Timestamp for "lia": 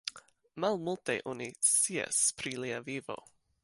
2.65-2.85